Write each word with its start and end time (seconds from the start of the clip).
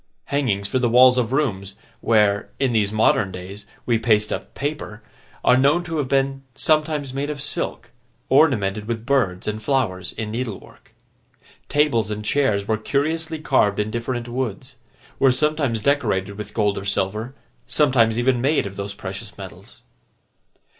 Hangings 0.33 0.67
for 0.67 0.79
the 0.79 0.89
walls 0.89 1.19
of 1.19 1.31
rooms, 1.31 1.75
where, 1.99 2.49
in 2.59 2.71
these 2.73 2.91
modern 2.91 3.31
days, 3.31 3.67
we 3.85 3.99
paste 3.99 4.33
up 4.33 4.55
paper, 4.55 5.03
are 5.45 5.55
known 5.55 5.83
to 5.83 5.97
have 5.97 6.07
been 6.07 6.41
sometimes 6.55 7.13
made 7.13 7.29
of 7.29 7.39
silk, 7.39 7.91
ornamented 8.27 8.87
with 8.87 9.05
birds 9.05 9.47
and 9.47 9.61
flowers 9.61 10.11
in 10.13 10.31
needlework. 10.31 10.95
Tables 11.69 12.09
and 12.09 12.25
chairs 12.25 12.67
were 12.67 12.77
curiously 12.79 13.37
carved 13.37 13.77
in 13.79 13.91
different 13.91 14.27
woods; 14.27 14.77
were 15.19 15.31
sometimes 15.31 15.81
decorated 15.83 16.33
with 16.35 16.55
gold 16.55 16.79
or 16.79 16.83
silver; 16.85 17.35
sometimes 17.67 18.17
even 18.17 18.41
made 18.41 18.65
of 18.65 18.77
those 18.77 18.95
precious 18.95 19.37
metals. 19.37 19.83